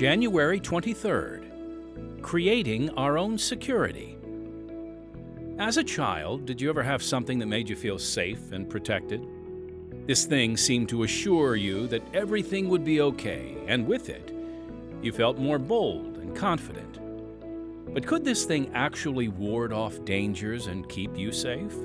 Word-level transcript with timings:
January 0.00 0.58
23rd 0.58 2.22
Creating 2.22 2.88
Our 2.96 3.18
Own 3.18 3.36
Security. 3.36 4.16
As 5.58 5.76
a 5.76 5.84
child, 5.84 6.46
did 6.46 6.58
you 6.58 6.70
ever 6.70 6.82
have 6.82 7.02
something 7.02 7.38
that 7.38 7.44
made 7.44 7.68
you 7.68 7.76
feel 7.76 7.98
safe 7.98 8.50
and 8.52 8.66
protected? 8.66 9.28
This 10.06 10.24
thing 10.24 10.56
seemed 10.56 10.88
to 10.88 11.02
assure 11.02 11.54
you 11.54 11.86
that 11.88 12.02
everything 12.14 12.70
would 12.70 12.82
be 12.82 13.02
okay, 13.02 13.58
and 13.66 13.86
with 13.86 14.08
it, 14.08 14.34
you 15.02 15.12
felt 15.12 15.36
more 15.36 15.58
bold 15.58 16.16
and 16.16 16.34
confident. 16.34 16.98
But 17.92 18.06
could 18.06 18.24
this 18.24 18.46
thing 18.46 18.70
actually 18.72 19.28
ward 19.28 19.70
off 19.70 20.02
dangers 20.06 20.68
and 20.68 20.88
keep 20.88 21.14
you 21.14 21.30
safe? 21.30 21.76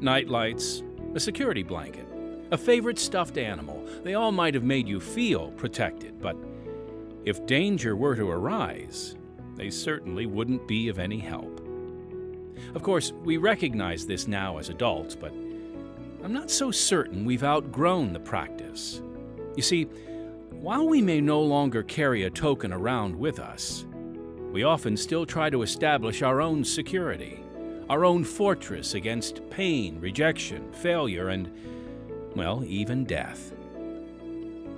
Nightlights, 0.00 0.82
a 1.14 1.20
security 1.20 1.64
blanket, 1.64 2.06
a 2.50 2.56
favorite 2.56 2.98
stuffed 2.98 3.36
animal, 3.36 3.86
they 4.04 4.14
all 4.14 4.32
might 4.32 4.54
have 4.54 4.64
made 4.64 4.88
you 4.88 5.00
feel 5.00 5.50
protected, 5.50 6.18
but 6.18 6.34
if 7.24 7.44
danger 7.46 7.96
were 7.96 8.16
to 8.16 8.30
arise, 8.30 9.16
they 9.56 9.70
certainly 9.70 10.26
wouldn't 10.26 10.66
be 10.66 10.88
of 10.88 10.98
any 10.98 11.18
help. 11.18 11.60
Of 12.74 12.82
course, 12.82 13.12
we 13.12 13.36
recognize 13.36 14.06
this 14.06 14.26
now 14.26 14.58
as 14.58 14.68
adults, 14.68 15.14
but 15.14 15.32
I'm 16.22 16.32
not 16.32 16.50
so 16.50 16.70
certain 16.70 17.24
we've 17.24 17.44
outgrown 17.44 18.12
the 18.12 18.20
practice. 18.20 19.02
You 19.56 19.62
see, 19.62 19.84
while 20.50 20.88
we 20.88 21.02
may 21.02 21.20
no 21.20 21.40
longer 21.40 21.82
carry 21.82 22.24
a 22.24 22.30
token 22.30 22.72
around 22.72 23.16
with 23.16 23.38
us, 23.38 23.86
we 24.52 24.62
often 24.62 24.96
still 24.96 25.24
try 25.24 25.48
to 25.50 25.62
establish 25.62 26.22
our 26.22 26.40
own 26.40 26.64
security, 26.64 27.40
our 27.88 28.04
own 28.04 28.24
fortress 28.24 28.94
against 28.94 29.48
pain, 29.50 29.98
rejection, 30.00 30.72
failure, 30.72 31.28
and, 31.28 31.50
well, 32.36 32.62
even 32.64 33.04
death. 33.04 33.52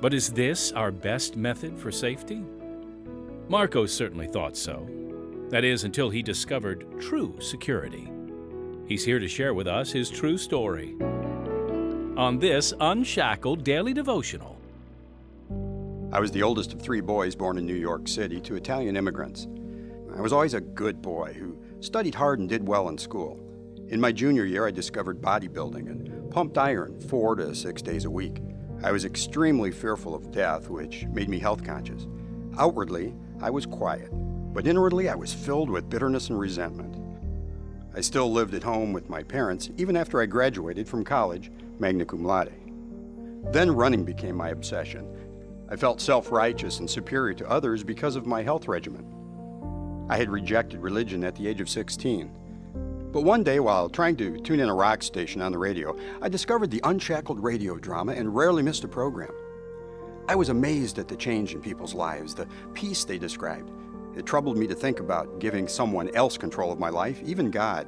But 0.02 0.12
is 0.12 0.30
this 0.30 0.72
our 0.72 0.90
best 0.90 1.36
method 1.36 1.78
for 1.78 1.92
safety? 1.92 2.42
Marcos 3.48 3.94
certainly 3.94 4.26
thought 4.26 4.56
so. 4.56 4.84
That 5.48 5.62
is, 5.62 5.84
until 5.84 6.10
he 6.10 6.24
discovered 6.24 7.00
true 7.00 7.38
security. 7.40 8.10
He's 8.88 9.04
here 9.04 9.20
to 9.20 9.28
share 9.28 9.54
with 9.54 9.68
us 9.68 9.92
his 9.92 10.10
true 10.10 10.36
story. 10.38 10.96
On 12.16 12.36
this 12.40 12.74
Unshackled 12.80 13.62
Daily 13.62 13.92
Devotional, 13.92 14.58
I 16.10 16.18
was 16.18 16.32
the 16.32 16.42
oldest 16.42 16.72
of 16.72 16.82
three 16.82 17.00
boys 17.00 17.36
born 17.36 17.56
in 17.56 17.64
New 17.64 17.72
York 17.72 18.08
City 18.08 18.40
to 18.40 18.56
Italian 18.56 18.96
immigrants. 18.96 19.46
I 20.16 20.20
was 20.20 20.32
always 20.32 20.54
a 20.54 20.60
good 20.60 21.00
boy 21.00 21.32
who 21.32 21.56
studied 21.78 22.16
hard 22.16 22.40
and 22.40 22.48
did 22.48 22.66
well 22.66 22.88
in 22.88 22.98
school. 22.98 23.38
In 23.86 24.00
my 24.00 24.10
junior 24.10 24.46
year, 24.46 24.66
I 24.66 24.72
discovered 24.72 25.22
bodybuilding 25.22 25.88
and 25.88 26.28
pumped 26.32 26.58
iron 26.58 27.00
four 27.02 27.36
to 27.36 27.54
six 27.54 27.82
days 27.82 28.04
a 28.04 28.10
week. 28.10 28.40
I 28.84 28.90
was 28.90 29.04
extremely 29.04 29.70
fearful 29.70 30.14
of 30.14 30.32
death, 30.32 30.68
which 30.68 31.06
made 31.12 31.28
me 31.28 31.38
health 31.38 31.64
conscious. 31.64 32.06
Outwardly, 32.58 33.14
I 33.40 33.48
was 33.48 33.64
quiet, 33.64 34.10
but 34.52 34.66
inwardly, 34.66 35.08
I 35.08 35.14
was 35.14 35.32
filled 35.32 35.70
with 35.70 35.88
bitterness 35.88 36.30
and 36.30 36.38
resentment. 36.38 36.96
I 37.94 38.00
still 38.00 38.32
lived 38.32 38.54
at 38.54 38.62
home 38.62 38.92
with 38.92 39.08
my 39.08 39.22
parents 39.22 39.70
even 39.76 39.96
after 39.96 40.20
I 40.20 40.26
graduated 40.26 40.88
from 40.88 41.04
college, 41.04 41.52
magna 41.78 42.04
cum 42.04 42.24
laude. 42.24 42.52
Then 43.52 43.70
running 43.70 44.04
became 44.04 44.36
my 44.36 44.48
obsession. 44.48 45.06
I 45.68 45.76
felt 45.76 46.00
self 46.00 46.32
righteous 46.32 46.80
and 46.80 46.90
superior 46.90 47.34
to 47.34 47.50
others 47.50 47.84
because 47.84 48.16
of 48.16 48.26
my 48.26 48.42
health 48.42 48.66
regimen. 48.66 49.06
I 50.08 50.16
had 50.16 50.28
rejected 50.28 50.80
religion 50.80 51.22
at 51.22 51.36
the 51.36 51.46
age 51.46 51.60
of 51.60 51.68
16. 51.68 52.30
But 53.12 53.24
one 53.24 53.44
day, 53.44 53.60
while 53.60 53.90
trying 53.90 54.16
to 54.16 54.38
tune 54.40 54.58
in 54.58 54.70
a 54.70 54.74
rock 54.74 55.02
station 55.02 55.42
on 55.42 55.52
the 55.52 55.58
radio, 55.58 55.94
I 56.22 56.30
discovered 56.30 56.70
the 56.70 56.80
Unshackled 56.82 57.42
radio 57.42 57.76
drama 57.76 58.12
and 58.12 58.34
rarely 58.34 58.62
missed 58.62 58.84
a 58.84 58.88
program. 58.88 59.32
I 60.28 60.34
was 60.34 60.48
amazed 60.48 60.98
at 60.98 61.08
the 61.08 61.16
change 61.16 61.52
in 61.52 61.60
people's 61.60 61.92
lives, 61.92 62.34
the 62.34 62.48
peace 62.72 63.04
they 63.04 63.18
described. 63.18 63.70
It 64.16 64.24
troubled 64.24 64.56
me 64.56 64.66
to 64.66 64.74
think 64.74 64.98
about 64.98 65.40
giving 65.40 65.68
someone 65.68 66.08
else 66.14 66.38
control 66.38 66.72
of 66.72 66.78
my 66.78 66.88
life, 66.88 67.20
even 67.22 67.50
God. 67.50 67.86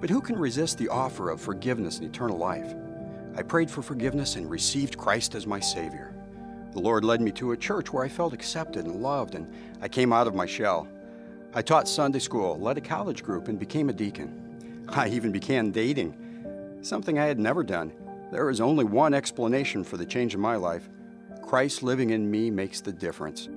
But 0.00 0.10
who 0.10 0.20
can 0.20 0.36
resist 0.36 0.76
the 0.76 0.88
offer 0.88 1.30
of 1.30 1.40
forgiveness 1.40 1.98
and 1.98 2.08
eternal 2.08 2.36
life? 2.36 2.74
I 3.36 3.42
prayed 3.42 3.70
for 3.70 3.82
forgiveness 3.82 4.34
and 4.34 4.50
received 4.50 4.98
Christ 4.98 5.36
as 5.36 5.46
my 5.46 5.60
Savior. 5.60 6.16
The 6.72 6.80
Lord 6.80 7.04
led 7.04 7.20
me 7.20 7.30
to 7.32 7.52
a 7.52 7.56
church 7.56 7.92
where 7.92 8.04
I 8.04 8.08
felt 8.08 8.32
accepted 8.32 8.86
and 8.86 9.02
loved, 9.02 9.36
and 9.36 9.46
I 9.80 9.86
came 9.86 10.12
out 10.12 10.26
of 10.26 10.34
my 10.34 10.46
shell. 10.46 10.88
I 11.54 11.60
taught 11.60 11.86
Sunday 11.86 12.18
school, 12.18 12.58
led 12.58 12.78
a 12.78 12.80
college 12.80 13.22
group, 13.22 13.48
and 13.48 13.58
became 13.58 13.90
a 13.90 13.92
deacon. 13.92 14.86
I 14.88 15.08
even 15.08 15.32
began 15.32 15.70
dating, 15.70 16.78
something 16.80 17.18
I 17.18 17.26
had 17.26 17.38
never 17.38 17.62
done. 17.62 17.92
There 18.30 18.48
is 18.48 18.60
only 18.60 18.84
one 18.84 19.12
explanation 19.12 19.84
for 19.84 19.98
the 19.98 20.06
change 20.06 20.34
in 20.34 20.40
my 20.40 20.56
life 20.56 20.88
Christ 21.42 21.82
living 21.82 22.10
in 22.10 22.30
me 22.30 22.50
makes 22.50 22.80
the 22.80 22.92
difference. 22.92 23.48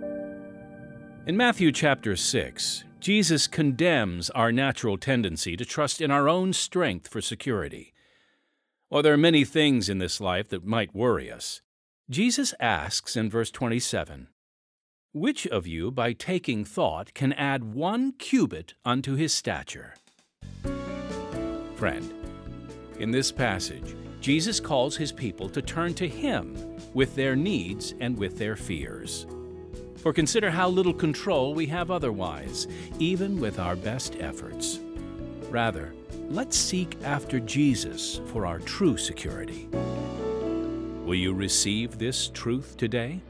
In 1.25 1.37
Matthew 1.37 1.71
chapter 1.71 2.17
6, 2.17 2.83
Jesus 2.99 3.47
condemns 3.47 4.29
our 4.31 4.51
natural 4.51 4.97
tendency 4.97 5.55
to 5.55 5.63
trust 5.63 6.01
in 6.01 6.11
our 6.11 6.27
own 6.27 6.51
strength 6.51 7.07
for 7.07 7.21
security. 7.21 7.93
While 8.89 9.03
there 9.03 9.13
are 9.13 9.17
many 9.17 9.45
things 9.45 9.87
in 9.87 9.99
this 9.99 10.19
life 10.19 10.49
that 10.49 10.65
might 10.65 10.93
worry 10.93 11.31
us, 11.31 11.61
Jesus 12.09 12.53
asks 12.59 13.15
in 13.15 13.29
verse 13.29 13.51
27 13.51 14.27
Which 15.15 15.47
of 15.47 15.65
you, 15.65 15.91
by 15.91 16.11
taking 16.11 16.65
thought, 16.65 17.13
can 17.13 17.31
add 17.31 17.73
one 17.73 18.11
cubit 18.19 18.73
unto 18.83 19.15
his 19.15 19.33
stature? 19.33 19.93
Friend, 21.75 22.13
in 22.99 23.11
this 23.11 23.31
passage, 23.31 23.95
Jesus 24.19 24.59
calls 24.59 24.97
his 24.97 25.13
people 25.13 25.47
to 25.47 25.61
turn 25.61 25.93
to 25.93 26.05
him 26.09 26.57
with 26.93 27.15
their 27.15 27.33
needs 27.33 27.93
and 28.01 28.17
with 28.17 28.37
their 28.37 28.57
fears. 28.57 29.25
For 30.03 30.11
consider 30.11 30.51
how 30.51 30.67
little 30.67 30.93
control 30.93 31.53
we 31.55 31.65
have 31.67 31.91
otherwise, 31.91 32.67
even 32.99 33.39
with 33.39 33.57
our 33.57 33.77
best 33.77 34.17
efforts. 34.19 34.81
Rather, 35.49 35.93
let's 36.27 36.57
seek 36.57 37.01
after 37.05 37.39
Jesus 37.39 38.19
for 38.33 38.45
our 38.45 38.59
true 38.59 38.97
security. 38.97 39.69
Will 41.05 41.15
you 41.15 41.33
receive 41.33 41.97
this 41.97 42.27
truth 42.27 42.75
today? 42.75 43.21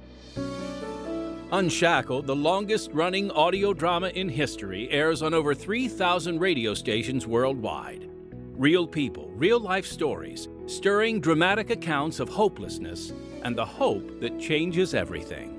Unshackled, 1.55 2.27
the 2.27 2.35
longest 2.35 2.91
running 2.91 3.31
audio 3.31 3.71
drama 3.71 4.09
in 4.09 4.27
history, 4.27 4.89
airs 4.91 5.21
on 5.21 5.33
over 5.33 5.55
3,000 5.55 6.37
radio 6.37 6.73
stations 6.73 7.25
worldwide. 7.25 8.09
Real 8.57 8.85
people, 8.85 9.31
real 9.35 9.61
life 9.61 9.85
stories, 9.85 10.49
stirring 10.65 11.21
dramatic 11.21 11.69
accounts 11.69 12.19
of 12.19 12.27
hopelessness 12.27 13.13
and 13.43 13.55
the 13.55 13.63
hope 13.63 14.19
that 14.19 14.37
changes 14.37 14.93
everything. 14.93 15.57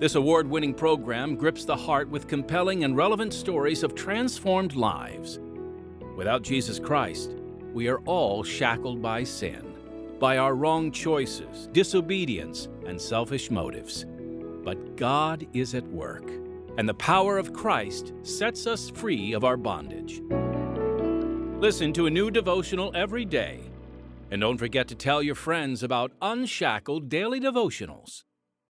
This 0.00 0.16
award 0.16 0.50
winning 0.50 0.74
program 0.74 1.36
grips 1.36 1.64
the 1.64 1.76
heart 1.76 2.08
with 2.08 2.26
compelling 2.26 2.82
and 2.82 2.96
relevant 2.96 3.32
stories 3.32 3.84
of 3.84 3.94
transformed 3.94 4.74
lives. 4.74 5.38
Without 6.16 6.42
Jesus 6.42 6.80
Christ, 6.80 7.30
we 7.72 7.86
are 7.86 8.00
all 8.06 8.42
shackled 8.42 9.00
by 9.00 9.22
sin 9.22 9.72
by 10.18 10.38
our 10.38 10.56
wrong 10.56 10.90
choices, 10.90 11.68
disobedience, 11.70 12.66
and 12.88 13.00
selfish 13.00 13.52
motives. 13.52 14.04
But 14.68 14.96
God 14.96 15.46
is 15.54 15.74
at 15.74 15.86
work, 15.86 16.30
and 16.76 16.86
the 16.86 16.92
power 16.92 17.38
of 17.38 17.54
Christ 17.54 18.12
sets 18.22 18.66
us 18.66 18.90
free 18.90 19.32
of 19.32 19.42
our 19.42 19.56
bondage. 19.56 20.20
Listen 21.58 21.90
to 21.94 22.04
a 22.04 22.10
new 22.10 22.30
devotional 22.30 22.92
every 22.94 23.24
day, 23.24 23.60
and 24.30 24.42
don't 24.42 24.58
forget 24.58 24.86
to 24.88 24.94
tell 24.94 25.22
your 25.22 25.36
friends 25.36 25.82
about 25.82 26.12
Unshackled 26.20 27.08
Daily 27.08 27.40
Devotionals. 27.40 28.24